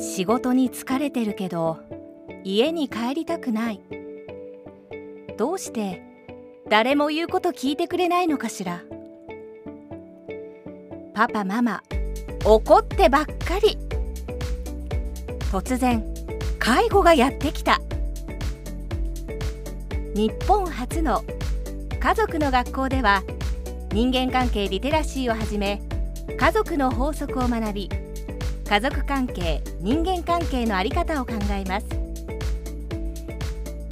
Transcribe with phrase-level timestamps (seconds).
[0.00, 1.78] 仕事に疲れてるけど
[2.42, 3.80] 家に帰りたくない。
[5.36, 6.02] どうして
[6.70, 8.82] 誰も言うこと聞いてくれないのかしら。
[11.12, 11.82] パパママ
[12.46, 13.76] 怒ってばっかり。
[15.52, 16.02] 突然
[16.58, 17.78] 介護がやってきた。
[20.14, 21.22] 日本初の
[22.00, 23.22] 家族の学校では
[23.92, 25.82] 人間関係リテラシーをはじめ
[26.38, 27.90] 家族の法則を学び
[28.70, 31.86] 家族関係人間関係の在り方を考えます。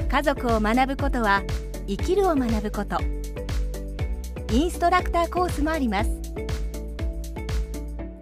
[0.09, 1.43] 家族を学ぶことは
[1.89, 2.97] 生きるを学ぶこと。
[4.53, 6.11] インストラクターコースもあります。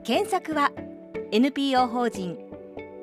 [0.02, 0.72] 検索は
[1.30, 2.38] NPO 法人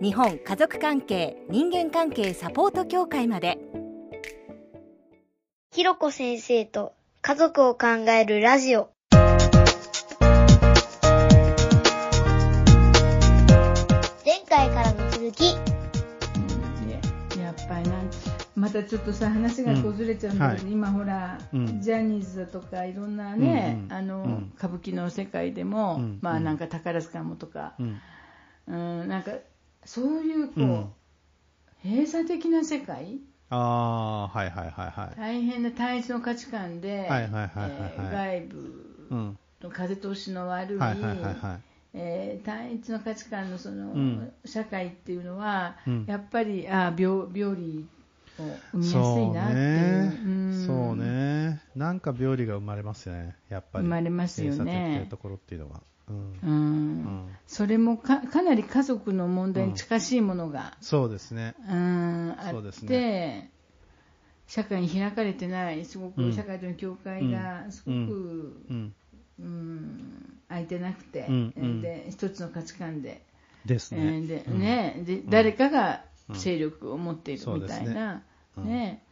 [0.01, 3.59] 日本家族関係人間関係サポート協会まで。
[5.71, 8.92] ひろこ先生と家族を考えるラジオ。
[15.33, 15.45] き。
[15.45, 17.01] うんね。
[17.37, 18.09] やっぱりなん
[18.55, 21.81] またちょっとさ話がこうずれちゃうんだけど、うん今ほら、うん。
[21.81, 23.93] ジャニーズだとかいろんなね、うんうん。
[23.93, 24.53] あのうん。
[24.57, 26.19] 歌舞伎の世界でも、うん。
[26.21, 28.01] まあなんか宝塚もとか、うん。
[28.67, 29.31] うん、なんか
[29.85, 30.85] そういうこう、うん。
[31.83, 33.19] 閉鎖的な世界？
[33.49, 35.19] あはいはいはいはい。
[35.19, 37.49] 大変な単一の価値観で、はいはいはいはいはい。
[37.59, 39.37] えー外部うん。
[39.61, 41.35] の風通しの悪い、はいはいはいはい
[41.93, 44.33] えー単一の価値観のその、うん。
[44.45, 46.05] 社会っていうのは、うん。
[46.07, 47.87] やっぱりあ病病理
[48.39, 50.09] を生みやすいなっていう。
[50.09, 50.21] ね。
[50.25, 50.65] うん。
[50.65, 51.61] そうね。
[51.75, 53.35] なんか病理が生まれますよね。
[53.49, 53.85] やっぱり。
[53.85, 55.07] 生まれますよね。
[55.09, 55.81] ところっていうのは。
[56.09, 56.15] うん。
[56.43, 56.51] うん。
[56.51, 57.29] うん。
[57.47, 61.55] それもかかなり家族の問題に近しいものが、そうですね。
[61.69, 63.49] うんあって、
[64.47, 66.31] 社会に開かれてないすごうん。
[66.31, 68.65] く社会との境界がすごく、
[69.39, 71.81] うんうん空いてなくて、うんうん。
[71.81, 73.21] で一つの価値観で。
[73.65, 74.59] ですえーねでうん。
[74.59, 76.03] ねで誰かが
[76.33, 78.23] 勢力を持っているみたいな、
[78.57, 78.65] うん。
[78.65, 79.03] ね。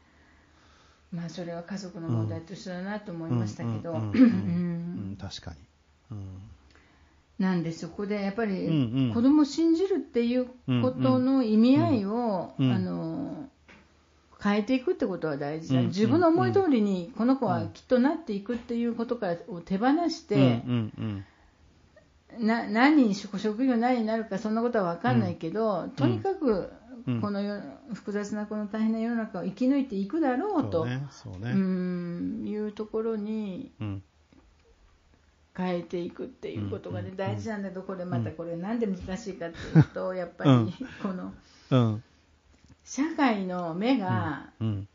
[1.12, 5.58] まあ、それは家族の問題と一緒だなと思いましたけど、確かに。
[6.12, 6.38] うん。
[7.38, 10.46] なんでそこでやっぱり子供を信じるっていう
[10.82, 13.50] ことの意味合いを、あの
[14.44, 20.64] 変えていくってことは大事だ、うん自分の思い通りにこの子はきっとなっていくっていうことからを手放して、
[22.40, 26.72] な何に職職業何になるかそんなことは分かんないけど、とにかく
[27.08, 27.22] うん。
[27.22, 27.62] この世
[27.94, 34.04] 複雑なこの大変な世の中を生き抜いていくだろううんとそうねそううねんいうところにうん。
[35.54, 37.18] 変えていくっていうことがね、うん。
[37.18, 40.72] 大事なんだけどこれまたこれなんで難しいかっていうと やっぱりうん。
[41.02, 41.34] この
[41.72, 42.04] うん
[42.92, 44.88] 社会の目がうん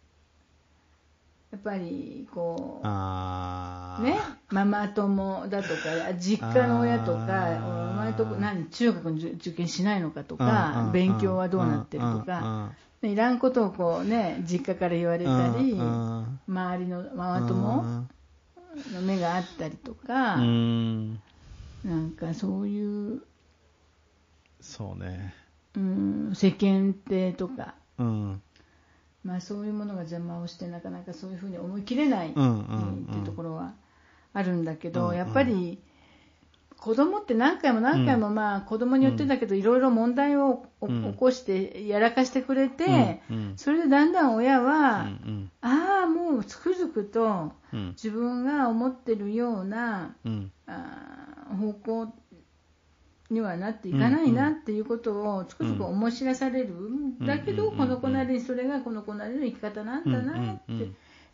[1.50, 2.86] やっぱりこう
[4.02, 4.18] ね、
[4.50, 7.56] ママ友だとか 実家の親とか
[7.90, 15.72] お前とこ何中学の受受験しないのかとか勉強はどうなってるとかいらんことをこう、ね、実家から言われたり
[16.46, 18.06] 周りのママ友
[18.92, 21.22] の目があったりとかうん。
[21.82, 23.22] なんかそういう、
[24.60, 25.32] そうね。
[25.76, 28.42] うん、世間体とか、うん。
[29.24, 33.72] まあ、そういうものが邪魔をしてなかなかそういうふうに思い切れない、うんっていうところは
[34.32, 35.16] あるんだけど、うんうん。
[35.16, 35.80] やっぱり
[36.76, 43.20] 子供って何回も何回も、まあ、子供によってだけど、いろいろ問題を起こしてやらかしてくれて、
[43.56, 45.50] それでだんだん親は、うん。
[45.62, 47.88] ああもうつくづくとうん。
[47.90, 50.52] 自分が思ってるようなうん。
[50.66, 52.14] あー方向
[53.30, 56.76] にはなっていかないなっていうことをつくづく思い知らされる、
[57.20, 60.90] だけど、この子なりにそれがこの子なりの生き方なんだなって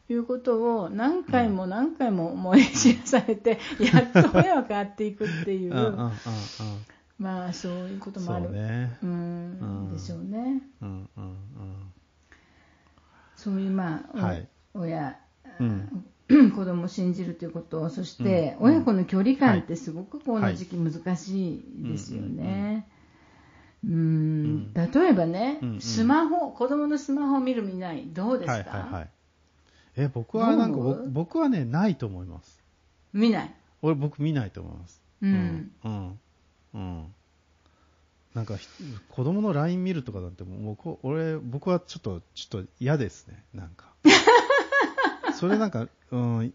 [0.08, 5.72] いうことを何回も何回も思い知らされて、やっと親は変わっていくっていう、
[7.18, 10.62] まあそういうこともある、うねんでしょうね。
[10.80, 11.36] うんうん
[13.36, 15.16] そういうまあ、はい親、
[15.58, 16.04] うん
[16.50, 18.66] 子供を信じるということそして、うん。
[18.66, 22.30] 親子の距離感ってすごくこの時期難しいですよはい。
[22.30, 22.88] ね。
[23.84, 24.56] ううん。
[24.56, 29.08] ん例えばね、スマホ子供のスマホを見る見ないどうですか、はいはいはい。
[29.96, 32.60] え僕はなんか僕僕はねないと思います。
[33.12, 35.02] 見ない、俺僕見ないと思います。
[35.22, 35.70] うん。
[35.84, 36.18] うん。
[36.74, 37.14] うん。
[38.34, 38.66] なんかひ
[39.10, 43.44] 子供の LINE 見るとかなんてもうこ俺僕はちょっとちょっと嫌ですね。
[43.52, 43.91] なんか
[45.42, 46.52] それなんかうん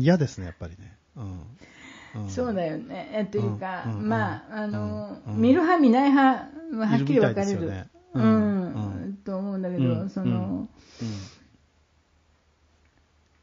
[0.00, 0.92] 嫌ですねやっぱりね。
[1.14, 3.08] うん、うん、そうだよね。
[3.12, 7.72] えというか、まああの、見る派見ない派ははっきり分かれる。
[8.14, 9.18] ううん。
[9.24, 10.10] と思うんだけど、うん。
[10.10, 10.68] その、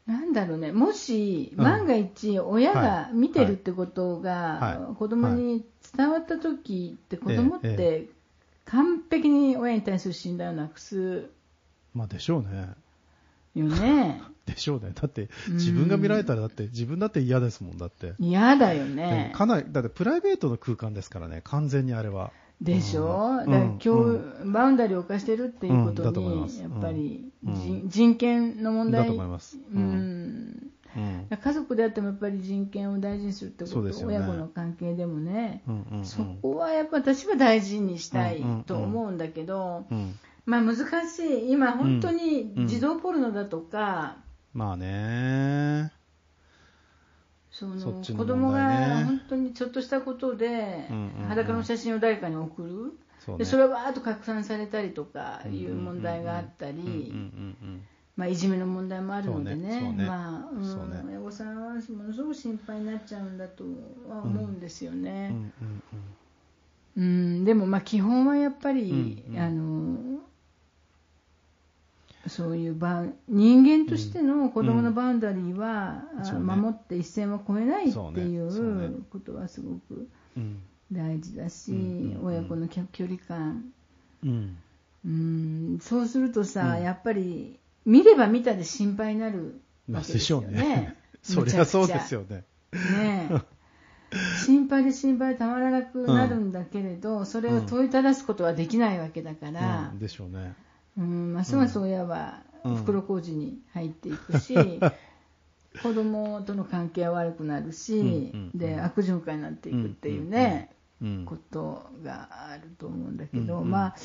[0.06, 0.14] うん。
[0.14, 1.64] なんだろうね、もしうん。
[1.64, 4.22] 万が一親がはい見てるってことはい。
[4.22, 5.64] が子供に
[5.96, 8.10] 伝わった時って子供っえて
[8.66, 11.30] 完璧に親に対する信頼をなくす。
[11.94, 12.74] まあでしょうね。
[13.60, 14.22] よね。
[14.46, 14.92] でしょうね。
[14.94, 18.14] だって、自分が見られたら、だって、自分だって嫌ですもん、だって。
[18.20, 19.38] 嫌だよでねも。
[19.38, 22.30] かなり、だってプライベートの空間ですからね、完全にあれは。
[22.60, 23.38] でしょ、うん。
[23.38, 27.54] だから今日、うバウンダリーを犯してるっていうことうんやっぱり、うん。
[27.54, 29.58] 人人権の問題、だと思います。
[29.74, 30.72] ううん。
[31.30, 33.92] 家族であってもやっぱり人権を大事にするってこと、ね。
[34.04, 36.04] 親子の関係でもね、うんうんうん。
[36.04, 40.18] そこはやっぱ私は大事にしたいと思うんだけど、うん。
[40.46, 40.76] まあ難
[41.08, 42.66] しい、今、本当にうん。
[42.66, 44.16] 児童ポルノだとか、
[44.54, 45.92] まあね。
[47.50, 50.90] そのそっちの子供が本当にちょっとしたことで
[51.26, 53.38] 裸の写真を誰かに送る、そうね。
[53.38, 57.14] でそれがわーっと拡散されたりとかいう問題があったり、
[58.14, 61.08] まあ、いじめの問題もあるのでね、まあうん。
[61.08, 63.64] 親御さんはものすごく心配になっちゃうんだと
[64.08, 65.30] は思うんですよね。
[65.32, 65.82] うんうん
[66.98, 70.20] うんでもまあ基本はやっぱり、あの
[72.28, 76.40] そういうバウ人間としての子供のバウンダリーは、うね。
[76.40, 80.62] 守って一線を越えないっていそうことはすごくうん。
[80.92, 83.72] 大事だし、親子の距距離感。
[84.24, 84.56] うん。
[85.04, 85.78] うん。
[85.80, 86.82] そうするとさ、うん。
[86.82, 90.96] やっぱり見れば見たで心配になるまあでしょわけですようね。
[91.22, 92.44] そりゃそうですよね。
[92.72, 93.56] ねえ。
[94.44, 99.90] 心配で心配でたまらなくなるんだけれど、それを問いただすことはできないわけだから。
[99.92, 100.54] うん、でしょうね。
[100.98, 104.54] うんますます親はうん袋小路に入っていくし、
[105.82, 108.14] 子供との関係は悪くなるし、うんうん
[108.54, 110.70] うんで悪循環になっていくっていうね、
[111.02, 113.70] うんことがあると思うんだけど、うんうん。
[113.70, 113.96] まあ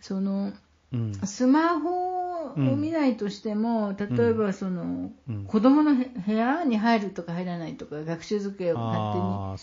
[0.00, 0.52] その
[0.92, 1.12] うん。
[1.24, 5.44] スマホを見ないとしても、例えばその、うん。
[5.44, 9.58] 子供のへ部屋に入るとか入らないとか学習机を勝手に。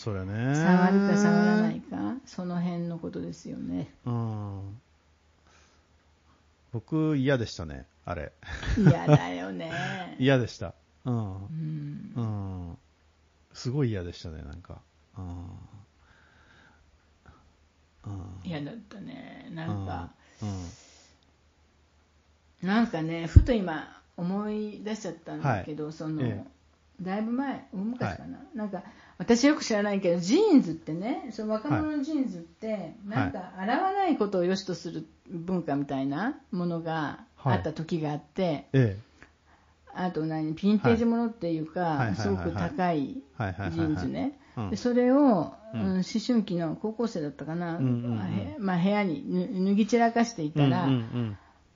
[0.55, 3.93] 触るか触らないか、その辺のことですよね。
[4.05, 4.61] うん。
[6.73, 8.33] 僕、嫌でしたね、あれ。
[8.77, 9.71] 嫌だよね。
[10.19, 10.73] 嫌でした。
[11.05, 11.35] うん。
[11.35, 12.21] うんう
[12.71, 12.77] ん。
[13.53, 14.81] すごい嫌でしたね、なんか。
[15.15, 15.51] うん。
[18.05, 18.39] うん。
[18.43, 19.51] 嫌だったね。
[19.53, 20.09] なんか、
[20.41, 20.45] う
[22.65, 22.67] ん。
[22.67, 26.43] なんかね、ふと今思い出しちゃったんだけど、その、え
[26.99, 28.81] だいぶ前、大昔かな、なんか、
[29.17, 38.97] 私よく知らないけど、ジーンズってね、その若者のジーンズって、なんか、洗わないことを良しとする文化みたいなものがあった時があって、え
[39.95, 43.07] あと何、ヴィンテージものっていうか、すごく高い。
[43.07, 44.39] ジーンズね。
[44.57, 44.69] うん。
[44.71, 47.79] でそれを、ううんん思春期の高校生だったかな、
[48.59, 49.23] まあ部屋に
[49.53, 50.87] ぬ脱ぎ散らかしていたら、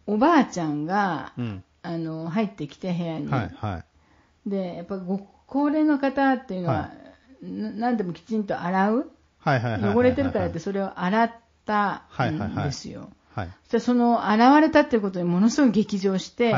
[0.07, 1.33] おばあちゃんが。
[1.87, 3.29] あの入ってきて部屋に。
[4.45, 6.91] でやっぱご高齢の方っていうのは、
[7.41, 9.11] 何でもきちんと洗う？
[9.45, 11.31] 汚れてるからってそれを洗っ
[11.65, 13.49] たんですよ、はい。
[13.69, 16.53] そその洗われたっていうことにものすごい激情して。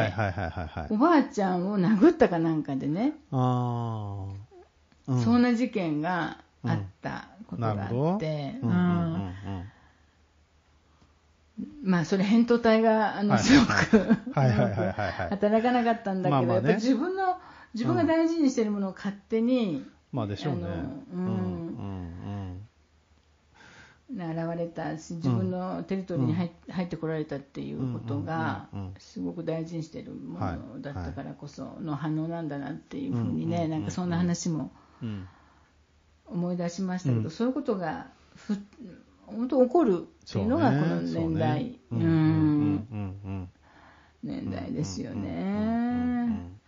[0.89, 4.25] おばあちゃんを殴ったかなんかでね、あ
[5.07, 5.11] あ。
[5.11, 5.23] うん。
[5.23, 7.69] そんな事件があったことが。
[7.69, 8.55] あって、
[11.83, 13.71] まあそれ扁桃体があのはいすごく
[15.29, 17.37] 働かなかったんだけど、やっぱ自分の
[17.73, 20.61] 自分が大事にしてるものを勝手に、まあでしょうね。
[21.13, 22.65] うんうんうん
[24.11, 24.17] 現
[24.57, 34.71] れたし自分のテリトリーに入,、入ってこられたっていうことがすごく大事にしてるもはいのだったからこその反応なんだなっていうふうにねなんかそんな話も
[35.03, 35.27] うん。
[36.31, 38.57] 思い出しましたけど、うんそういうことがふ
[39.25, 41.79] 本当起こるっていうのがこの年代、
[44.23, 46.58] 年代ですよね。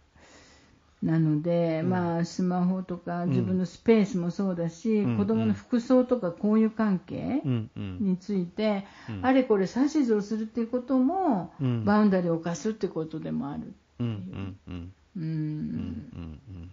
[1.04, 7.42] なので、まあ、スマホとか自分のスペースもそうだし、うん子供の服装とか交友関係
[7.76, 9.26] について、うん。
[9.26, 11.86] あれこれ指図をするっていうことも、うん。
[11.86, 13.74] バウンダリーを犯すってことでもある。
[14.00, 14.04] う。
[14.04, 14.94] んうんうん。
[15.18, 15.24] うん。
[15.24, 16.72] うんうんうん。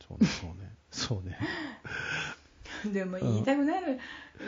[0.00, 0.26] そうね
[0.90, 1.38] そうね。
[2.82, 2.92] そうね。
[2.92, 3.98] でも言いたくなる、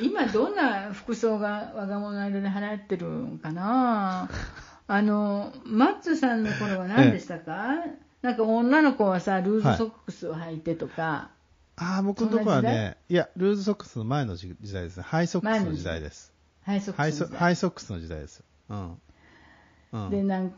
[0.01, 4.31] 今どんな服装が若者の間で流行ってるんかな。
[4.87, 7.77] あのマッツさんの頃は何でしたか、
[8.23, 11.31] なんか女の子はさルーズソックスを履いてとか、
[11.77, 14.99] ああ僕のとこはねいやルーズソックスの前の時時代です。
[14.99, 16.33] ねハイソックスの時代です。
[16.63, 17.41] ハイソックスの時代。
[17.41, 18.45] ハイソックスの時代です。
[18.69, 18.99] うん。
[19.93, 20.11] うん。
[20.11, 20.53] でなん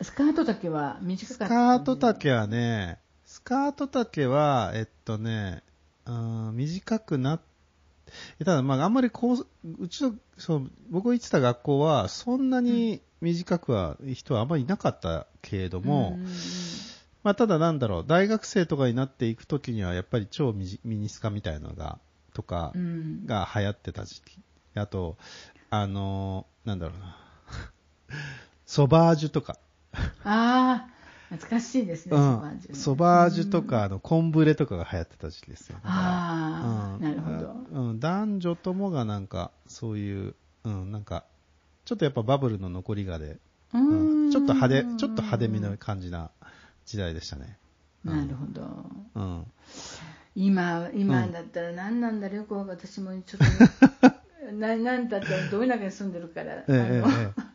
[0.00, 1.46] スカート丈は短かった？
[1.46, 5.62] スカート丈はね、スカート丈は、えっとね、
[6.06, 7.44] うん短くなった
[8.44, 9.46] だ、まあ、あんまりこう、
[9.78, 16.30] うちの、そう、僕が行ってた学校は、そんなに短くは、人はあんまりいなかったけれども、うんうん
[17.24, 21.98] まあ、ただなんだろう、大学生とかになっていくときには、やっぱり超ミニスカみたいなのが、
[22.34, 24.38] とかう、んが流行ってた時期
[24.74, 25.16] あと、
[25.70, 27.16] あのーなんだろうな。
[28.66, 29.58] ソバージュとか。
[30.24, 30.90] ああ、
[31.30, 32.80] 懐かしいですね、うソバージュねん。
[32.80, 35.78] ソバージュとか、あの、コンブレとかが流行ってた時期ですよ。
[35.84, 37.30] ああ、うんなるほ
[37.72, 37.80] ど。
[37.90, 41.24] うん、男女ともがなんか、そういう、うん、なんか、
[41.84, 43.38] ちょっとやっぱバブルの残りがで、
[43.72, 46.30] ううんんちょっと派手、ちょっと派手めの感じな
[46.86, 47.56] 時代でしたね。
[48.04, 48.62] なるほど。
[49.14, 49.46] うん。
[50.36, 57.02] 今、今だったら何なんだろう、よく私もちょっと、 ななんだったらどういう中に住んでるから、え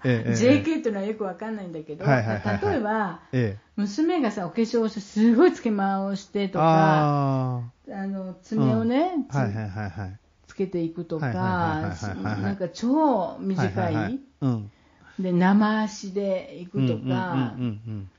[0.03, 3.69] え JK っていうのはよくわかんないんだけど、はいはいはいはい例えば、ええ。
[3.75, 10.19] 娘がさ、お化粧をして、すごいつけまをしてとか、ああの爪をね、あ、はいはいはいはい。
[10.47, 14.71] つけていくとか、はいはいはいはいはいはいなんか超短い、うん。
[15.19, 18.09] で生足で行くとか、うんうんうん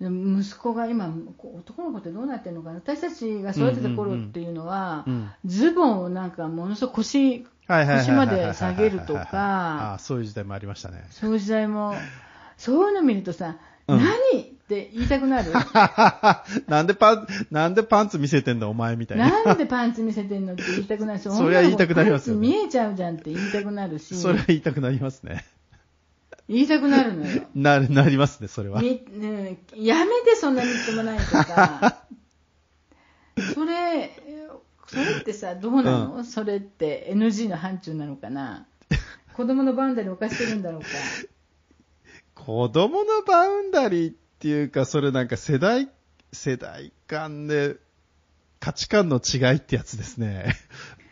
[0.00, 11.04] 息子が今、男の子ってどうなってるのかな、私たちが育てた頃っていうのは、うんうんうんズボンをなんかものすごく腰、腰まで下げるとあかあ、、そういう時代もありましたね。
[11.10, 11.94] そういう時代も、
[12.58, 13.56] そういうの見るとさ、
[13.88, 15.52] うん何って言いたくなる？
[16.66, 19.44] なんでパン、なんでパンツ見せてんだお前みたいな。
[19.44, 25.44] なんでパンツ見せてんのって言いたくなるし、そりゃ言いたくなりますよね見えちゃうじゃんって言いたくなるし、それは言いたくなりますね。
[26.48, 27.42] 言いたくなるのよ。
[27.54, 28.80] なる、なりますね、それは。
[28.80, 32.04] みねえやめてそんなみっともないとか
[33.54, 34.10] それ
[34.86, 38.66] それってさどうなの、それって NG の範疇なのかな？
[39.34, 40.86] 子供のバウンダリーを犯してるんだろうか？
[42.34, 45.90] 子供のバウンダリーっていうか、それなんか世代、
[46.32, 47.76] 世代間で
[48.60, 50.54] 価値観の違いってやつですね。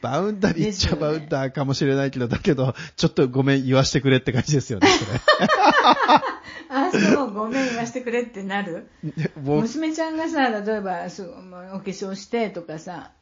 [0.04, 5.20] バウンダリーっちゃバウンダーかもしれないけど、だけど、ちょっとごめん言わしてくれって感じですよね、それ。
[6.68, 8.88] あそうごめん言わせてくれってなる？
[9.40, 13.12] 娘ちゃんがさ例えばすもうお化粧してとかさ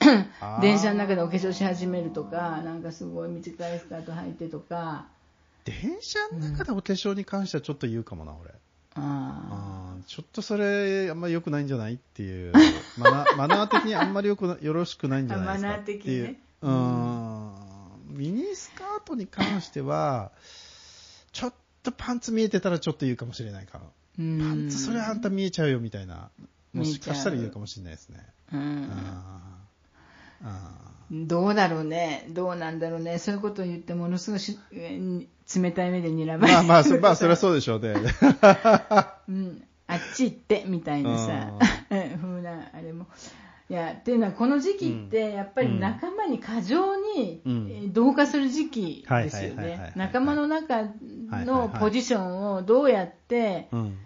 [0.62, 5.06] 電車の中でお化粧し始めるとかなんかすごい短いスカート履いてとか。
[5.64, 8.50] 電車の中でお化粧に関してはちょっと言うかもな、俺。
[8.94, 12.52] ああーちょっとそれ、あんまり良くないんじゃないっていう、
[12.98, 16.22] マナマナー的にあんまりよくなよろしくないんじゃないですかあマナー的にね。
[16.22, 20.30] っていミニスカートに関しては、
[21.32, 23.84] ちょっとパンツ見えてたらちょっと言うかもしれないかな。
[24.18, 26.30] ーパンツそれあんた見えちゃうよみたいな、
[26.72, 28.24] もしかしたら言うかもしれないですね。
[28.52, 28.56] う。
[28.56, 28.88] ん。
[31.26, 37.94] どうだろうね、どうなんだろうね、そういうことを言って、ものすごい冷たい目で睨まれーまあまあ、そ まあ、それはそうでしょうね。
[39.28, 41.52] うん、あっち行ってみたいなさ、
[41.90, 43.06] 風なあれも。
[43.70, 47.42] いやっていうのは、この時期って、やっぱり仲間に過剰に、
[47.92, 49.54] 同化する時期はいですよ。
[49.54, 49.92] ね。
[49.96, 50.88] 仲間の中
[51.30, 53.98] のポジションをどうやって、うん。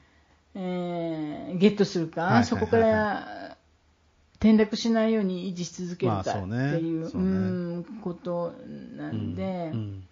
[0.55, 3.57] えーゲットするか、そこから
[4.37, 7.29] 転落しないように維持し続けるかっていう,、そうね。
[7.81, 8.55] んこと
[8.97, 10.07] なんで、うん。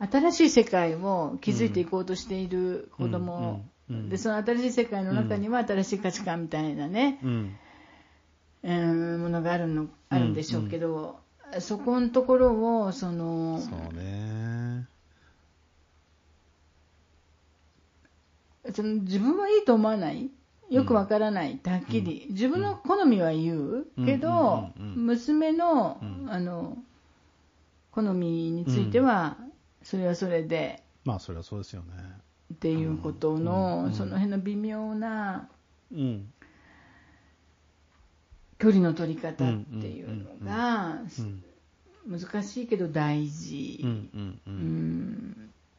[0.00, 7.18] 新しい世界を築いていこうとしている子供、でその新しい世界の中には新しい価値観みたいなね、
[8.62, 9.14] うん。
[9.14, 10.34] うん、ものがあるのあるん。
[10.34, 11.18] でしょうけど、
[11.60, 14.86] そこのところをそのそうね。
[18.74, 20.30] その自分はいいと思わない
[20.68, 24.84] よくわからないってはっきり、自分の好みは言うけど、うん。
[24.84, 24.92] うん。
[24.92, 25.06] うん。
[25.06, 25.98] 娘の,、
[26.28, 26.76] あの
[27.92, 29.38] 好みについては、
[29.82, 31.86] それはそれでまあ、それはそうですよね。
[32.52, 35.48] っていうことの、その辺の微妙な
[35.90, 36.30] うん。
[38.58, 41.42] 距離の取り方っていうのがうん。
[42.08, 43.84] 難しいけど大事、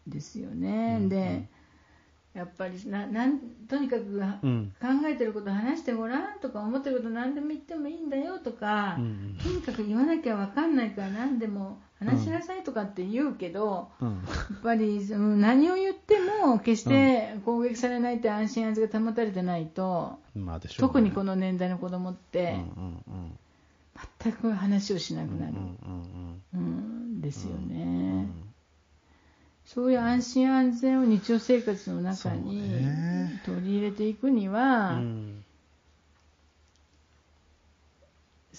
[0.07, 0.97] ですよね。
[1.01, 1.47] うんで
[2.35, 4.03] やっぱりななんとにかく
[4.43, 4.73] うん。
[4.79, 14.07] 考えてること話してごらんとか思ってること何でも言ってもいいんだよとか、うんとにかく言わなきゃ分かんないから何でも話しなさいとかって言うけど、うん。
[14.09, 20.63] やっぱりその何を言っても決して攻撃されないって安心安全が保たれてないと、まあね。
[20.77, 23.39] 特にこの年代の子供っうんてうんうん。
[24.21, 25.53] 全く話をしなくなる、
[26.53, 28.31] うんですようんうね、ん。
[29.65, 35.43] そういう安心安全を日常生活の中にね取り入れていくには、うん。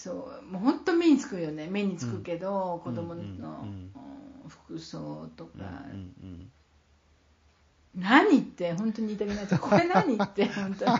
[0.02, 1.68] そうもう本当目につくよね。
[1.70, 2.94] 目につくけど、うん。
[2.94, 3.92] 子供の、うんうん
[4.48, 5.50] 服装とか、
[5.92, 6.50] うんうん
[7.94, 9.58] 何って本当に言いたくなっちゃう。
[9.60, 10.92] これ何って本当に。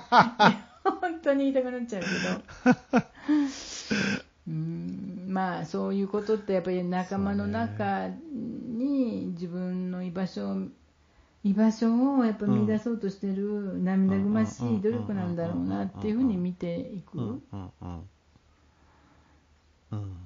[1.01, 2.09] 本当に言いたくなっちゃうけ
[2.69, 3.85] ど。
[4.49, 5.27] うん。
[5.29, 10.57] まあそういうことってやっぱり仲間の中に自分の居場所を
[11.45, 17.19] 居場所をやっぱ見出そうとしてる涙ぐましい努力なんだろうなっていうふうに見ていく。
[17.19, 17.43] うん。
[17.53, 17.71] うん。
[17.81, 18.03] うん
[19.93, 20.17] うん。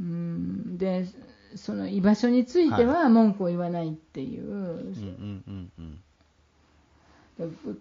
[0.00, 1.06] うんで
[1.54, 5.72] その居場所については文句を言わないっていう、うんうんうん。
[5.78, 6.02] うん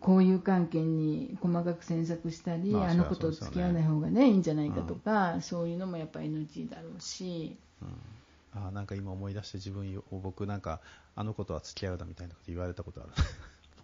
[0.01, 7.57] 交友関係に細かく詮索したり、まああの子と付き合わない方がねいいんじゃないかとか、そういうのもやっぱり NG だろうし、
[8.53, 10.79] あーなんか今思い出して自分よ僕なんか
[11.15, 13.11] あの子とは付き合うだみたいなこと言われたことある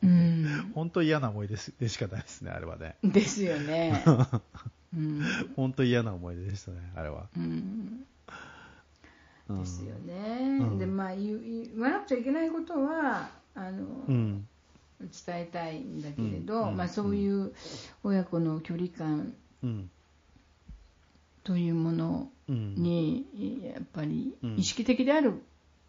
[0.04, 2.96] うん、本当嫌な思い出でしかないですねあれはね。
[3.04, 4.04] ですよね。
[4.96, 5.22] うん。
[5.56, 7.28] 本当嫌な思い出でしたねあれは、
[9.50, 10.78] ですよね、うん。
[10.78, 14.48] でまあ言わなくちゃいけないことはあの、うん。
[15.00, 16.78] 伝えたいんだけれど、うん。
[16.78, 17.54] まあ、そういう
[18.04, 19.90] 親子の距離感うん。
[21.44, 22.76] というものうん。
[22.76, 23.28] に
[23.64, 24.56] やっぱりうん。
[24.58, 25.40] 意識的であるっ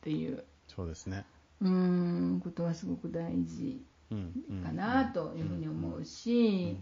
[0.03, 1.25] ていう、そうですね。
[1.61, 6.77] うん、ことはすごく大事かなというふうに思うし、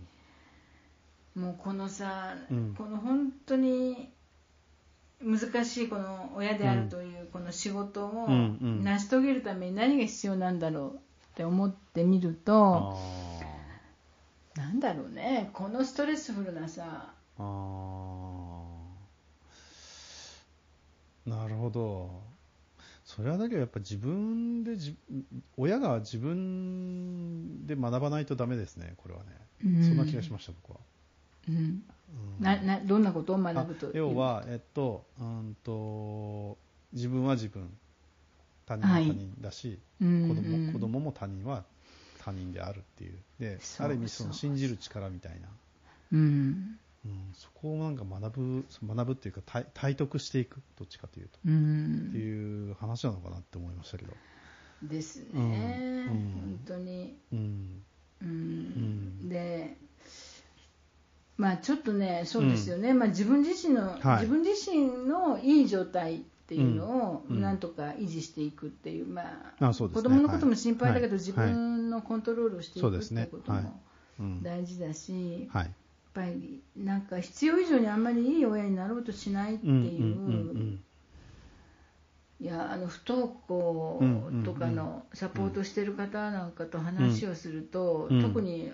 [1.35, 2.75] もうこのさ、うん。
[2.77, 4.11] この本当に
[5.23, 10.99] 難しいこの親であるというこの仕事を成し遂げるために何が必要なんだろうっ
[11.37, 14.59] て思ってみるあと、ー。
[14.59, 17.13] なんだろうねこのストレスフルなさ。
[21.27, 22.36] なるほど
[23.17, 24.95] それはだけどやっぱ自分でじ
[25.57, 29.27] 親が自分で学ばないとダメですねこれはね、
[29.65, 29.83] うん。
[29.83, 30.81] そんな気がしました僕は、
[31.49, 31.57] うん。
[31.57, 32.45] うん。
[32.45, 36.59] ななどんなことを学あぶと要はえっとうんと
[36.93, 37.71] 自分は自分。
[38.67, 40.73] 他人は他人だし、うん子供うん。
[40.73, 41.65] 子供も他人は
[42.19, 43.13] 他人であるっていう。
[43.39, 45.49] である意味その信じる力みたいな。
[46.13, 54.17] うんうん、そこをなんか学ぶ学ぶっていうか体体得していくどっちかというと、うってんいう話なのかなって思いましたけど、
[54.83, 55.43] ですね、うん。
[55.43, 56.33] うん。
[56.33, 57.17] 本当に。
[57.33, 57.83] うん。
[58.23, 58.29] うん。
[58.29, 58.33] う
[59.27, 59.29] ん。
[59.29, 59.77] で
[61.37, 64.21] まあちょっとねそうですよね、まあ、自分自身の、はい。
[64.21, 69.23] 自分自身のいい状態っていうのをなんとか維持していくっていう、ま
[69.61, 70.03] ああそうですね。
[70.03, 71.19] 子供のことも心配だけど、はい。
[71.19, 73.63] 自分のコントロールをしていくっていうことはい。
[73.63, 73.83] も
[74.21, 74.43] うん。
[74.43, 75.65] 大事だし、はい。
[75.65, 75.75] やっ
[76.17, 80.81] ぱりなんか必要以上にあんまりいい親になろうとしないっていう、うんうん
[82.39, 83.99] いやあの不登校
[84.45, 88.71] とかのサポートしてる方なんかと話をすると、うん特に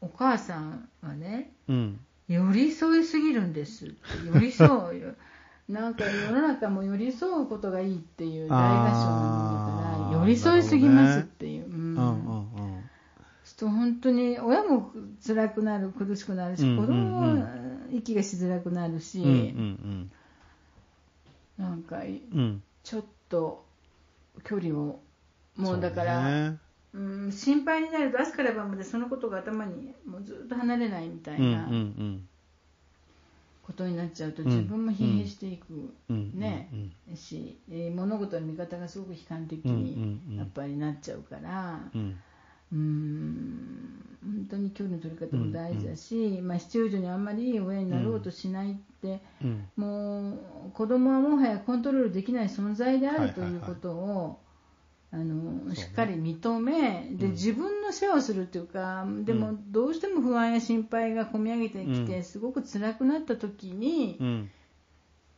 [0.00, 1.76] お母さんはねうん。
[1.76, 3.96] うん寄り添いすぎるんですって。
[4.34, 5.14] 寄り添うよ。
[5.68, 12.37] なんか世の中も寄り添うことがいいっていう大合唱なんだから寄り添いすぎますっていう、うん
[13.58, 14.92] と本当に親も
[15.26, 16.86] 辛くなる苦しくなるし、うんうんうん。
[16.86, 17.46] 子供も
[17.90, 20.10] 息がしづらくなるし、うんうん
[21.58, 22.20] なんかうん。
[22.32, 23.66] うんちょっと
[24.44, 25.00] 距離を
[25.56, 26.58] もうだかそらうね。
[26.94, 32.26] うん、心配になると朝から晩までそのことが頭にもうずっと離れないみたいなん
[33.62, 36.32] ことになっちゃうとうん自分も疲弊していくうん。
[36.38, 36.70] ね
[37.08, 40.36] うんし、えー物事の見方がすごく悲観的にうん。
[40.36, 42.16] やっぱりなっちゃうからうん
[42.72, 43.98] うん。
[44.22, 49.68] 本当に距離の取り方も大事だし、まあ、必要以上にあんまりいい親になろうとしないって、うん。
[49.76, 50.30] も
[50.68, 54.40] う子供はもはやコントロールできない存在であるということを、
[55.10, 55.76] あのね。
[55.76, 57.32] しっかり認め、でうん。
[57.32, 62.24] 自分の世話をするというかでもどうしても不安や心配がこみ上げてきて、うん。
[62.24, 64.50] すごく辛くなった時に、うん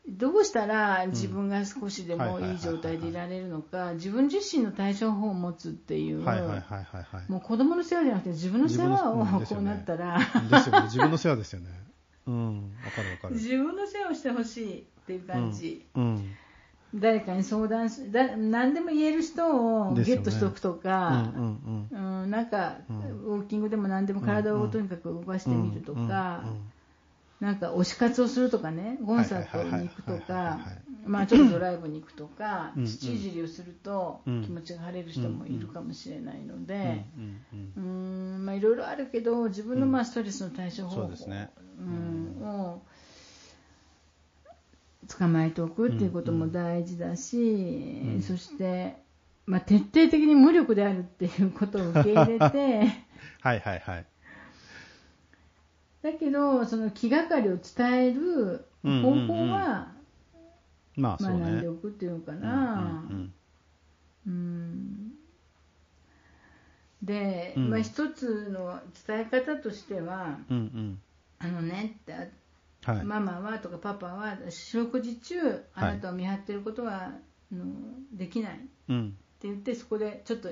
[0.08, 6.22] どうしたら自分が少しでもはいはい状態でいられるのか自分自身の対処法を持つっていう、
[7.28, 10.18] もう子供の世話じゃなくて自分の世話をこうなったら、
[10.84, 11.68] 自分の世話ですよね。
[12.26, 12.72] うん。
[12.84, 13.34] わかるわかる。
[13.34, 15.86] 自分の世話をしてほしいっていう感じ。
[15.94, 16.34] うん。
[16.94, 22.22] 誰かに相談しだ何でも言える人をゲットしておくとうんか、うんうん。
[22.22, 23.00] うんなんか、うん。
[23.00, 26.44] ウォーキングでも何でも体をとにかく動かしてみるとか、
[27.40, 30.60] なんか推し活をするとかねコンサートに行くとか
[31.06, 32.86] まあちょっとドライブに行くとかうん。
[32.86, 34.42] 土いじりをするとうん。
[34.42, 36.66] 気持ちが晴れる人もいるかもしれないのうん。
[36.66, 37.06] で
[38.56, 41.06] いろいろあるけど自分のまあストレスの対処方そ法
[42.74, 42.82] を
[45.08, 48.22] 捕まえておくっていうことも大事だし、うん。
[48.22, 48.96] そして、
[49.46, 52.80] まあ、徹底的に無力であるっていうことを受け入れて
[53.40, 54.06] はいはいはい
[56.02, 58.90] だけどその気がかりを伝える方
[59.26, 59.88] 法は
[60.98, 63.02] 学んでおくっていうのかうんな。
[67.02, 67.70] で、うん。
[67.70, 71.00] まあ、一つの伝え方としてはうんうん。
[71.38, 72.12] あのねって
[72.84, 73.04] はい。
[73.04, 77.64] ママはとかパパは四六時中あなたを見張っていることは、あの
[78.12, 78.52] できない。
[78.52, 80.50] ってうん言ってそこでちょっと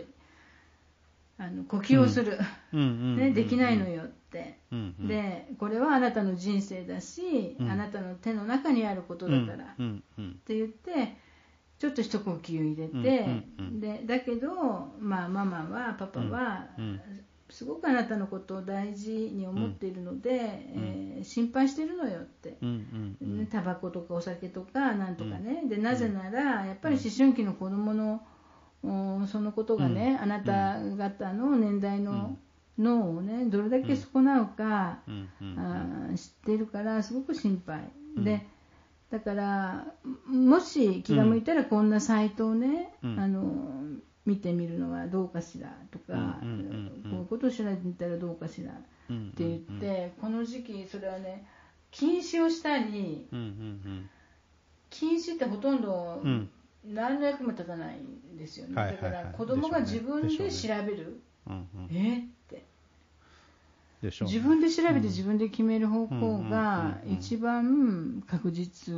[1.39, 2.39] あの呼吸をする、
[2.73, 4.95] ね、できないのよって、うん。
[5.01, 5.09] うん。
[5.09, 7.71] でこれはあなたの人生だし、うん。
[7.71, 10.03] あなたの手の中にあることだから、っうん。
[10.19, 10.41] うん。
[10.45, 11.17] て言って
[11.79, 13.45] ちょっと一呼吸入れて、
[13.79, 14.53] でだけど、
[14.99, 16.67] まあ、ママはパパは、
[17.51, 22.57] すごくあなたのことを大事に思っているので、えー心配してるのよって。
[22.61, 28.21] ねタバコとかお酒とかなんとかね、でなぜならやっぱり思春期の子供の、お
[28.83, 32.37] そのことがね、あなた方の年代の
[32.79, 38.47] 脳をねどれだけ損なうか、あー知っているからすごく心配、で
[39.11, 39.87] だから
[40.27, 43.19] もし気が向いたらこんなサイトをね、うん。
[43.19, 43.43] あの
[44.27, 48.73] 見てみるのはどうかしらとか、こういうことを調べてみたらどうかしら
[49.09, 51.47] うんって言って、この時期それはね
[51.91, 53.27] 禁止をしたり
[54.91, 56.51] 禁止ってほとんどうんうん
[56.95, 61.21] 何の役も立たないんですよね、だから子供が自分で調べる、
[61.91, 62.65] えって。
[64.03, 64.35] でしょうね。
[64.35, 68.95] 自分で調べて自分で決める方向が一番確実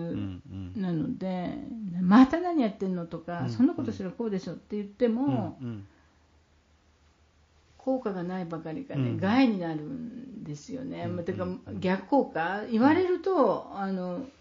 [0.76, 1.54] なので、
[2.00, 3.66] また何やってんのとか、うんそん。
[3.66, 5.58] なことすればこうでしょって言っても、
[7.78, 9.16] 効果がないばかりかね、うん。
[9.16, 12.64] 害になるんですよね、うんうん逆効果？
[12.70, 14.39] 言われると、あのす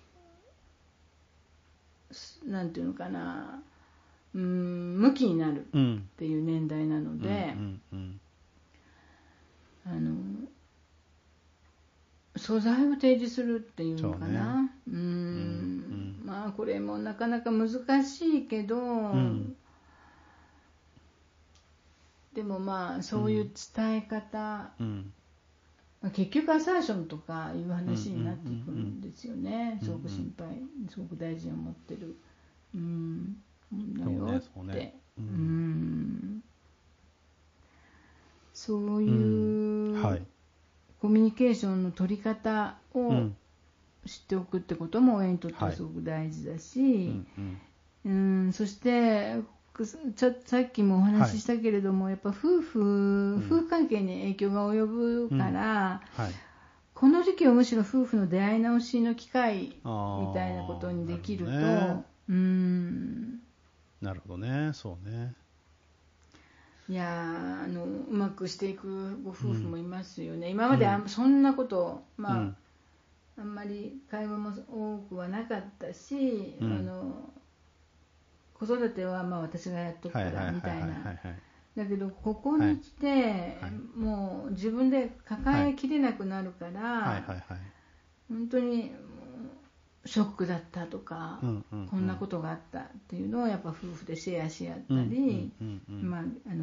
[2.45, 3.61] なんていうのかな
[4.33, 7.55] うん向きになるっうんていう年代なので、
[9.85, 10.13] あの
[12.35, 14.71] 素材を提示するっていうのかな。
[14.87, 14.95] う,、ん。
[14.95, 17.69] うんまあこれもなかなか難
[18.03, 19.55] しいけど、ん。
[22.33, 25.13] でもまあそういう伝え方、うん
[26.01, 30.47] まあ結局アサーションとかいう話になってくるんですよね、うんすごく心配、
[30.89, 32.15] すごく大事に思ってる、
[32.73, 33.37] うん、
[33.71, 34.15] だそうね。
[34.15, 34.45] よって。
[34.53, 35.27] そうねううん。
[36.37, 36.43] ん
[38.53, 40.21] そういう、はい。
[41.01, 43.35] コミュニケーションの取り方をうん。
[44.05, 47.21] 知っておくってことも親にとってすごく大事だし、
[48.05, 49.45] うんそしてく
[49.85, 56.31] ちょさっきもお話ししたけれども、やっぱ夫婦、夫婦関係に影響が及ぶから、はい。
[56.93, 62.03] この時期をむしろ夫婦の出会い直しの機会みたいなことにできるとなるほどね。
[62.27, 63.39] うん。
[64.01, 65.33] なるほどねそうね。
[66.89, 71.07] いやーあのうまくしていくご夫婦もいますよね、今まであん。
[71.07, 72.55] そんなこと、まあうん。
[73.37, 76.73] あんまり会話も多くはなかったし、うん。
[76.73, 77.29] あの
[78.59, 81.15] 子育てはまあ私がやっとくからみたいな。
[81.77, 83.07] だけどここに来て、
[83.61, 87.23] はいもう自分で抱えきれなくなるから、
[88.27, 88.91] 本当に
[90.05, 91.39] ショックだったとか、
[91.89, 95.51] こんなことがあったっていうのをやっぱ夫婦でシェアし合ったうんり、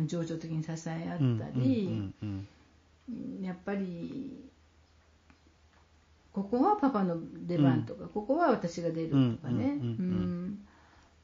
[0.07, 2.13] 情緒的に支え合ったうんり、
[3.41, 4.51] やっぱり
[6.33, 9.09] ここはパパの出番とか、ここは私が出る
[9.41, 10.66] とかね、うん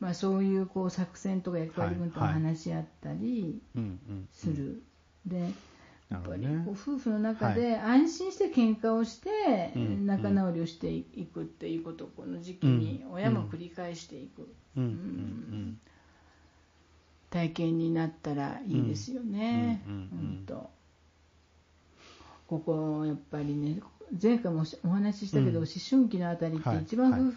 [0.02, 3.62] まあ、そういうこう作戦とか役割分担を話し合ったり
[4.32, 4.82] する。
[5.24, 5.38] で
[6.10, 14.52] やっぱりこう夫婦の中で安心して喧嘩をしてうん仲直りをしていくっていうことをこの時期に親も繰り返していく。
[17.30, 19.84] 体験になったらいいですよね。
[19.86, 20.70] うんうんうん本当。
[22.48, 23.80] ここやっぱりね
[24.20, 25.56] 前回もお話ししたけど、うん。
[25.58, 26.82] 思春期のあたりってはい。
[26.82, 27.32] 一番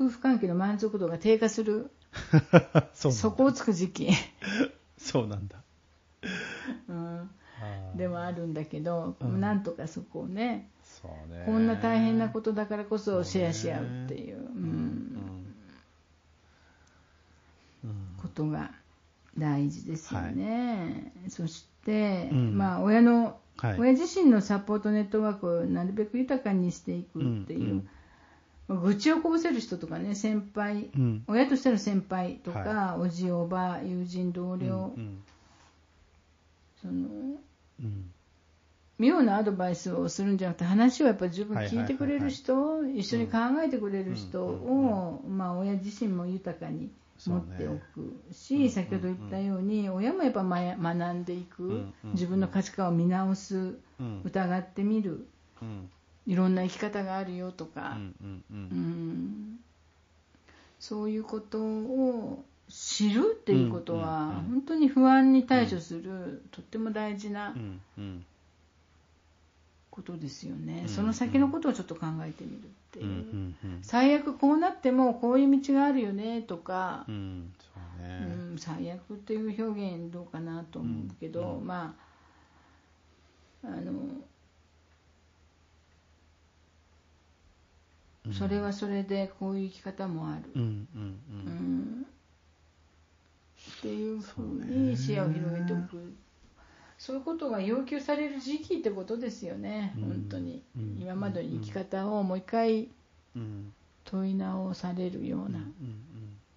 [0.00, 1.90] 夫婦関係の満足度が低下する
[2.94, 3.20] そうなんだ。
[3.20, 4.10] 底をつく時期、
[4.98, 5.62] そうなんだ。
[6.88, 7.96] うん、あー。
[7.96, 9.40] でもあるんだけど、うん。
[9.40, 11.42] なんとかそこをねそうね。
[11.46, 15.46] こんな大変なことだからこそシェアし合うっていう、うん。
[17.84, 18.16] うん。
[18.20, 18.72] ことが
[19.38, 22.58] 大事ですよね、そして、うん。
[22.58, 23.78] まあ、親の、はい。
[23.78, 27.86] 親自身のサポートネットワークをなるべく豊かにしていくっていう、
[28.68, 31.24] 愚痴をこぼせる人とかね先輩、うん。
[31.28, 35.22] 親としての先輩とか、はおじおば友人同僚、うん
[36.80, 37.38] その
[37.80, 38.10] うん。
[38.98, 46.90] 妙なアドバイスをするんじゃなくて話をやっぱり十分聞いてくれる人、一緒に考えてくれる人を、まあ、親自身も豊かに
[47.26, 54.22] 持っておくし、先ほど言ったように、親もやっぱ学んでいく、自分の価値観を見直す、うん。
[54.24, 55.26] 疑ってみる。
[55.60, 55.90] うん
[56.26, 58.58] いろんな生き方があるよとか、うんうんううん。
[59.54, 59.60] ん
[60.78, 67.54] そういうことを知るっていうことは、本当に不安に対処する、とっても大事な
[69.90, 73.54] ことですよね、うんその先のことをちょっと考えてみるっていう。
[73.82, 81.66] 最悪こうなってもこういう道があるよねとかう、んそううねん、最悪っていう表現どうかなと思うけど、うん。
[81.66, 81.94] ま
[83.64, 83.92] ああの
[88.32, 92.06] それはそれでこういう生き方もある、うんうんうん。
[93.78, 96.14] っていうふうに視野を広げておく。
[96.98, 100.02] そういうことが要求される時期ってことですよね、うん。
[100.04, 100.98] 本当に、うん。
[101.00, 102.88] 今までの生き方をもう一回
[103.34, 103.72] うん。
[104.06, 105.58] 問い直されるような、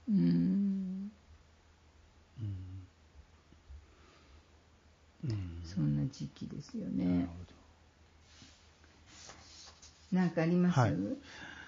[0.08, 1.12] うん
[5.65, 7.27] そんな時期ですよね。
[10.12, 10.93] うなんかあります、はい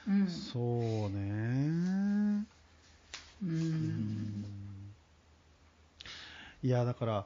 [0.08, 0.28] うん。
[0.28, 2.46] そうね。
[3.44, 4.46] うん。
[6.64, 7.26] いやだから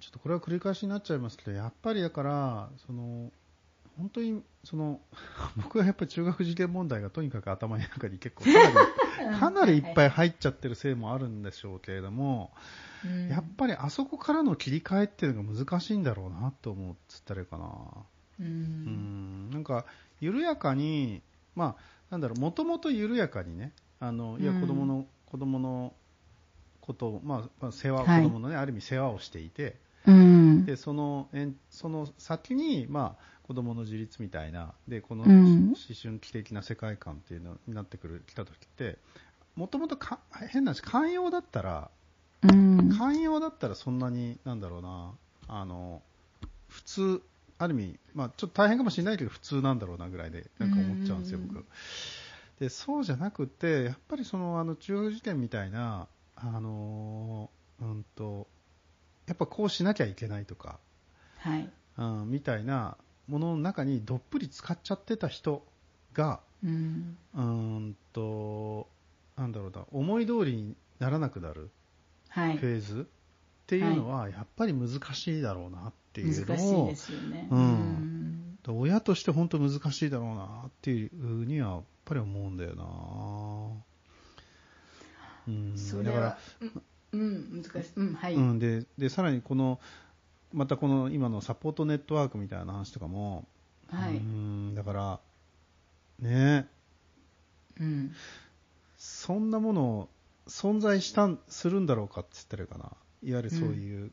[0.00, 3.30] ちょっとこれは繰り返しになっちゃいますけどやっぱりだからその
[3.96, 5.00] 本当にその
[5.56, 12.52] 僕はやっぱり中学受験問題がとにかく頭の中に結構かなりかなりいっぱい入っちゃってるせいもあるんでしょうけれども、
[13.04, 13.28] うん。
[13.28, 17.66] やっぱりあそこからの切り替えっていうのが難しいんだろうなと思うっつったらいいかな。
[18.40, 19.50] ううんん。
[19.50, 19.84] なんか
[20.20, 21.22] 緩やかに、
[21.58, 21.76] まあ、
[22.10, 25.92] なんだろう、もともと緩やかにね、あのいやうん子供の、子供の
[26.80, 28.22] ことを、まあ、まあ世話、はい。
[28.22, 30.64] 子供のね、ある意味世話をしていて、うん。
[30.64, 35.30] でそのえんその先に、まあ、子供の自立みたいな、でこのうん。
[35.30, 38.98] 思春期的な世界観っていうのになってくる来た時って、
[39.56, 41.90] もともとか変な話、寛容だったら、
[42.44, 42.96] うん。
[42.96, 45.12] 寛容だったらそんなに、なんだろうな、
[45.48, 46.02] あの
[46.68, 47.22] 普通、
[47.58, 51.48] ある意味、まあ、ちょっと大変かもしれないけど、普通なんだろうなぐらいで、なんか思っちゃうんですよ、うん。
[51.48, 51.64] 僕。
[52.60, 58.46] でそうじゃなくて、やっぱりそのあの中学受験みたいな、あのうんと、
[59.26, 60.78] やっぱこうしなきゃいけないとか、
[61.38, 61.68] はい。
[61.98, 65.64] うん、みたいなものの中にどっぷり使っちゃってた人
[66.12, 67.16] が、うん。
[67.34, 68.88] うーんと、
[69.36, 71.70] なんだろうな、思い通りにならなくなる
[72.28, 72.56] はい。
[72.56, 73.08] フェーズ
[73.68, 77.48] っていうのは、やっぱり難しいだろうなっていう難しいのをで、すよね。
[77.50, 82.84] うん親として本当難しいだろうなっていうふうにはやっぱり思うんだよな。
[85.48, 87.16] うん、だからは、うん、う
[87.58, 87.92] ん難しい。
[87.96, 88.34] うん、はい。
[88.34, 89.80] うん、ででさらにこの
[90.52, 93.46] またこの今のサポートネットワークみたいな話とかも、
[93.90, 94.16] はい。
[94.16, 95.20] うんだから
[96.20, 96.66] ね
[97.80, 98.12] うん。
[98.96, 100.08] そんなものを
[100.46, 104.12] 存在したんするんだろうかって言ったらいいかないわゆるそういう、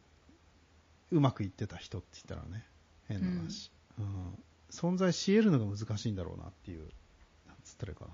[1.12, 2.66] うまくいってた人って言ったらね
[3.08, 4.06] 変な話、うん。
[4.72, 6.88] 存在し得るのが難しいんだろうなっていう
[7.48, 8.12] なんつったらいいかな。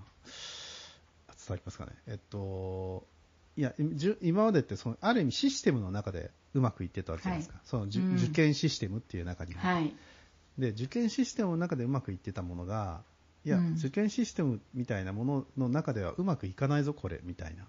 [1.29, 1.93] あ伝わりますかね。
[2.07, 3.07] えっと
[3.57, 3.73] いや
[4.21, 8.15] 今までってそのある意味システムの中でうまくいってたわけじゃないですか、そのじゅうん。
[8.15, 9.93] 受験システムっていう中にははい。
[10.57, 13.01] で受験システムの中でうまくいってたものが
[13.45, 13.73] いや、うん。
[13.75, 17.65] 受験システムみたいなものの中ではうまくいかないぞこれみたいな。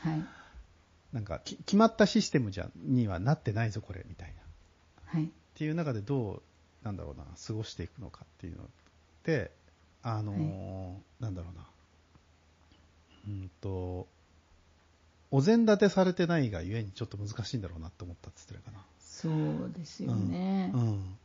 [0.00, 0.24] はい。
[1.14, 4.34] なんかき決まったシステムじゃにはなってないぞこれみたいな。
[4.34, 4.36] っ
[5.06, 5.30] はい。
[5.54, 6.42] ていう中でど
[6.82, 8.66] うなんだろうな過ごしていくのかっていうのっ
[9.22, 9.52] て
[10.02, 11.66] あのーなんだろうな。
[13.28, 14.06] うんと
[15.30, 18.84] お膳立てされてないがゆえにちょっと難しいんだろうなって思ったっつってるかな。
[19.00, 20.72] そうですよね。
[20.74, 21.16] うん。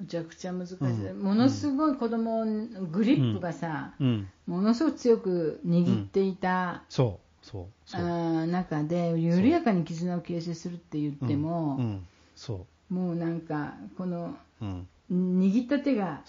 [0.00, 0.76] むちゃくちゃ難しい。
[0.76, 1.22] うん。
[1.22, 4.28] ものすごい子供のグリップがさ、うん。
[4.46, 8.00] ものすごく強く握っていた、そうそうそう。
[8.00, 14.88] あー中で緩やかに絆を形成するって言っても、うんうんそもうなんかこのううん。
[15.10, 16.22] 握った手が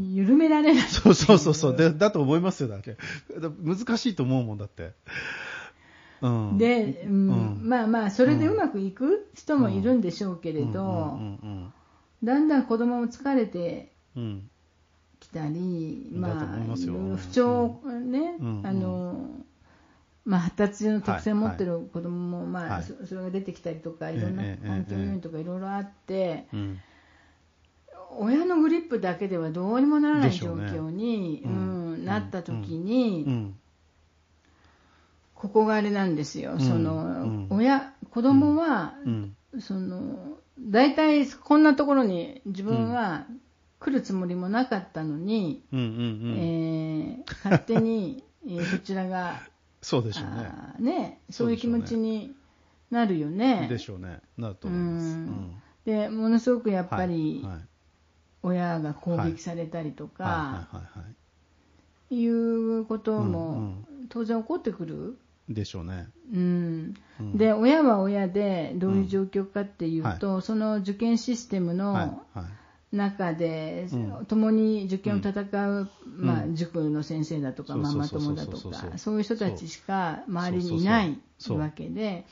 [0.00, 0.88] 緩められない。
[0.88, 1.76] そうそうそうそう。
[1.76, 2.96] でだと思いますよだって。
[3.38, 4.92] だ難しいと思うもんだって。
[6.20, 6.58] うん。
[6.58, 7.14] で、うんう
[7.64, 7.68] ん。
[7.68, 10.86] まあまあそれでうまくいく人もいるんでしょうけれど、う
[11.22, 11.72] ん
[12.22, 13.92] だんだん子供も疲れて
[15.20, 18.62] きたり、まあ、不調ね、うん。
[18.66, 19.30] あの
[20.30, 22.82] まあ、発達の特性を持ってはる子供も、まあはい。
[22.84, 26.80] そそれが出てきたりとか、ええいろんなええ環境要因とかいろいろあって、うん。
[28.16, 30.88] 親のグリップだけではどうにもならない状でしょうね。
[30.88, 31.96] 況に、ううん。
[32.02, 33.58] んなった時うに、ん。
[35.34, 36.60] ここがあれなんですよ、ん。
[36.60, 37.46] そのうん。
[37.50, 39.36] 親、子供は、うん。
[39.58, 43.26] その大体こんなところに自分は
[43.80, 45.64] 来るつもりもなかったのに、
[47.42, 49.49] 勝手に、えーそちらが、
[49.82, 50.92] そうでしょうね。
[50.92, 52.34] ね、そういう気持ちに
[52.90, 53.66] なるよね。
[53.68, 54.20] でしょうね。
[54.36, 55.06] なると思います。
[55.06, 55.16] ううん。
[55.16, 57.44] んでものすごくやっぱり
[58.42, 60.88] 親が攻撃されたりとか、は
[62.10, 62.26] い。
[62.26, 63.74] うことうんも
[64.08, 65.18] 当然起こってくる。
[65.48, 69.02] でしょうねうんうんで親は親でどうい。
[69.04, 70.00] う状況かってい。
[70.00, 72.22] うと、その受験システムの、
[72.92, 74.26] 中で、うん。
[74.26, 79.18] 共に受験を戦う、まあ、うん塾の先生だとか、ママ友だとかそう。
[79.18, 81.16] いう人たちしか周りにいない
[81.48, 82.26] わけで。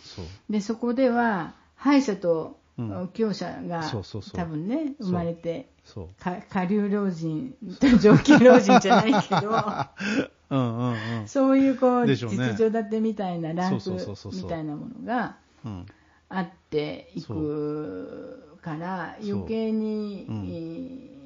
[0.51, 3.09] でそこでは敗者とうん。
[3.13, 3.83] 強者が
[4.35, 5.69] 多分ね生まれて
[6.49, 9.51] 下流老人と上級老人じゃないけど。
[10.51, 11.29] うんうんうん。
[11.29, 12.15] そういうこうね。
[12.15, 13.91] 実情立てみたいなランク
[14.33, 15.87] みたいなものがうん。
[16.31, 20.37] あっていくから余計に、うん。
[20.47, 21.19] えー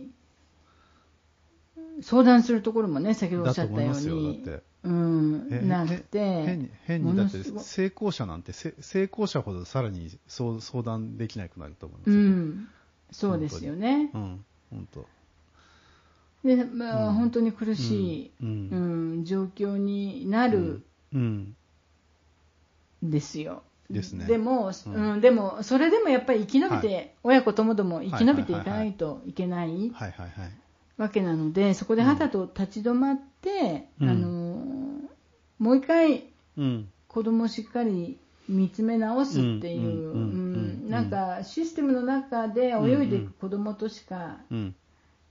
[2.02, 4.42] 相談するところもね先ほどおっしゃったように。
[4.85, 5.48] うん。
[5.50, 6.44] えなくへて。
[6.44, 12.68] 変に変にだって成功者なんてせ成功者ほどさらにそう相談できなくなると思いますうよ、ん。
[13.12, 14.11] そうですよね。
[14.12, 14.44] うん。
[14.70, 15.07] 本当。
[16.44, 17.14] で、まあうん。
[17.14, 19.20] 本当に苦しい、ううん。
[19.20, 20.83] ん状況になる
[21.14, 21.55] うん。
[23.02, 23.11] ん。
[23.11, 23.62] ですよ。
[23.92, 24.26] ですね。
[24.26, 27.11] でも、ううんんでもそれでもやっぱり生き延びて、はい。
[27.22, 29.92] 親子ともども生き延びていかないといけない
[30.96, 34.09] わけなのでそこではたと立ち止まって、うん。
[34.09, 34.28] あの
[35.59, 36.24] もう一回
[36.57, 36.88] うん。
[37.09, 44.74] 子供をしっかり見つめ直すっていう、なんかシステムの中で泳いでいく子供としかうん。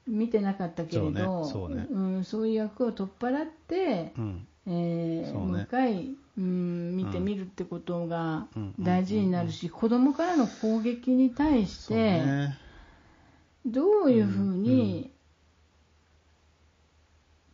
[0.07, 5.31] 見てなかったけれど、うん、そういう役を取っ払って、うんえーね。
[5.33, 8.73] もう一回、うん、見てみるってことがうん。
[8.79, 12.57] 大事になるし、子供からの攻撃に対してね。
[13.65, 15.11] どういうふうに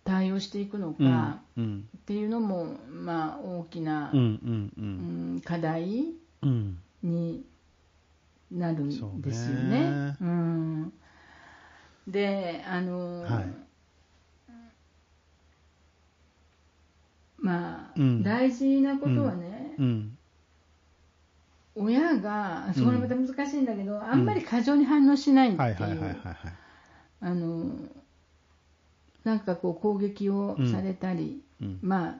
[0.06, 1.08] 対応していくのうん。
[1.08, 1.90] かうん。
[1.98, 5.42] っていうのも、まあ、大きなうん。
[5.44, 6.78] 課題うん。
[7.04, 7.46] に
[8.52, 9.92] なるんですよね。
[9.92, 10.18] ね。
[10.22, 10.94] うん、
[12.08, 13.67] であの、はい
[17.48, 18.24] まあ、うん。
[18.24, 20.18] 大事なことはね、うん。
[21.76, 26.18] 親がそれまた難しいんだけど、あんまり過剰に反応しないっていう、
[27.22, 27.72] あの
[29.24, 31.80] なんかこう攻撃をされたり、うん。
[31.82, 32.16] まあ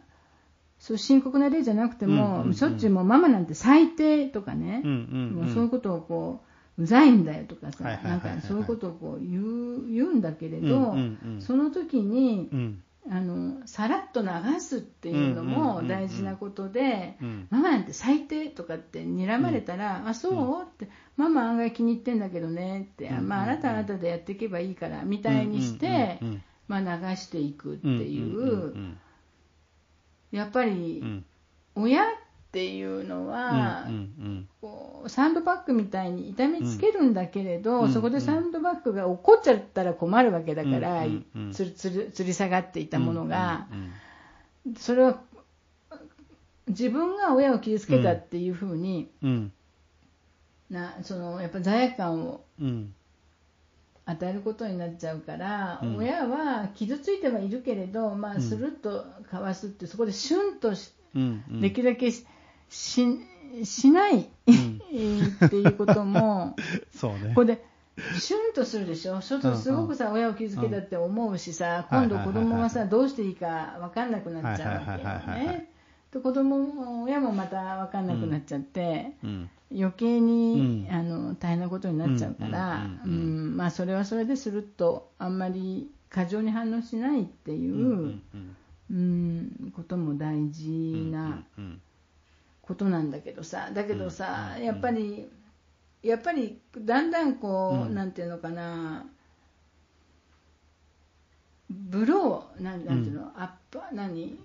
[0.80, 6.44] そう深刻な例じゃなくても、しょっちゅうもうママなんて最低とかね、もうそういうことをこ
[6.78, 10.96] ううざいんだよとかさ、なんかそういうことをこう言う言うんだけれど、
[11.40, 14.28] その時にうんあのさらっと流
[14.60, 15.88] すっていうのうんうんもうんうん。
[15.88, 17.48] 大事なことで、うん。
[17.50, 20.64] ママなんて最低とかって睨まれたら、あそう？
[20.64, 27.90] ってママ案外気に入ってんだけどねって、あまあ、あなたはあなたでやっていけばいいからみたいにして、うんうんまあ、流していくってう。
[27.92, 28.98] んいう、うん
[30.32, 31.26] やっぱうんりうん。
[31.76, 32.06] 親っ
[32.52, 37.94] ていうのは、うんうんこうサンドバッグみたいに痛めつけるんだけれど、うん。
[37.94, 41.26] そこでサンドバッグが落っこっちゃったら困るわけだから、うん。
[41.36, 41.46] うん。
[41.46, 41.52] うん。
[41.52, 43.92] つるつる吊り下がっていたものが、うん
[44.78, 45.22] それは
[46.68, 49.54] 自分が親を傷つけたっていうふうに、うん。
[50.70, 52.94] なそのやっぱ罪悪感をうん。
[54.10, 55.98] 与えることになっちゃうから、うん。
[55.98, 58.42] 親は傷ついてはいるけれど、まあ、うん。
[58.42, 61.62] スルッとかわすってそこでシュンとしうんうん。
[61.62, 62.12] できるだけ
[62.70, 63.20] し
[63.64, 64.22] ししない、ん。
[64.22, 66.56] っていうことも
[66.94, 67.30] そうね。
[67.30, 67.64] ここで
[68.20, 69.22] シュンとするでしょ？
[69.22, 75.70] そうするとすごくさ、親を傷つけたって思うしさ、今度子供がさ、どうしていいか分かんなくなっちゃうわけよね。
[76.12, 79.50] で子供も親もまた分かんなくなっちゃって、うん。
[79.76, 80.96] 余計に、うん。
[80.96, 88.56] あの大変なことになっちゃうから、それはそれでするとあんまり過剰に反応しないっていう、うんうん
[88.92, 89.74] うん。
[89.76, 90.72] ことも大事う
[91.08, 91.82] んなうん
[92.68, 95.30] ことなんだけどさだけどさ、うんやっぱり
[96.04, 97.96] やっぱりだんだんこう、うん。
[97.96, 99.06] なんていうのかな
[101.70, 104.38] ブローなんなんていうの、アップ何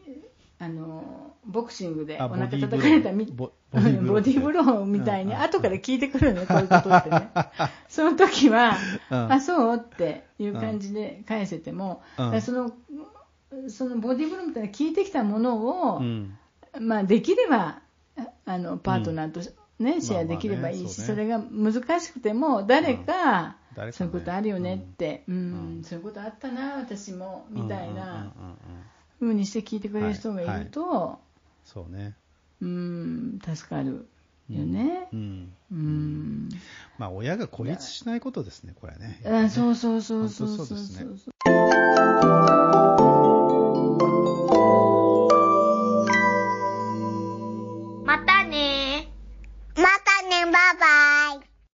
[0.59, 4.41] あのボクシングであお腹叩かれたみボディー。
[4.41, 5.41] ブローみたいにうん。
[5.41, 7.31] 後から聞いてくるのね、こういうことってね。
[7.89, 8.77] その時は、
[9.11, 9.33] うん。
[9.33, 12.03] あ、そうっていう感じで返せても、
[12.41, 12.73] その
[13.69, 16.39] そのボディーブローみたいな聞いてきたものを、うん。
[16.81, 17.83] まあ、できれば
[18.45, 19.41] ああのパートナーと、
[19.79, 23.57] ねシェアできればいいし、それが難しくても誰か、
[23.93, 25.35] そういうことあるよねって、うん。
[25.35, 25.85] うん。
[25.85, 28.33] そういうことあったな私もみたいな
[29.21, 31.19] うんうにして聞いてくれる人がいると、
[31.65, 32.15] そうね。
[32.61, 34.07] うん助かる
[34.49, 35.09] よね。
[35.13, 35.53] うん。
[35.71, 36.49] うん。
[36.99, 39.21] まあ親が孤立しないことですねこれね。
[39.25, 40.79] あそうそうそうそうそうそう。
[40.79, 42.42] そう